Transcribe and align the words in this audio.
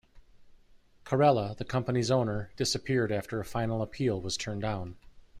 Carella, 1.03 1.53
the 1.55 1.63
company's 1.63 2.09
owner, 2.09 2.49
disappeared 2.55 3.11
after 3.11 3.39
a 3.39 3.45
final 3.45 3.83
appeal 3.83 4.19
was 4.19 4.35
turned 4.35 4.63
down. 4.63 4.95